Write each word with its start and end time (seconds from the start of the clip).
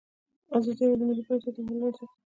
ازادي 0.57 0.83
راډیو 0.89 0.99
د 0.99 1.01
مالي 1.07 1.23
پالیسي 1.27 1.49
د 1.51 1.55
تحول 1.55 1.75
لړۍ 1.79 1.91
تعقیب 1.93 1.97
کړې. 2.09 2.17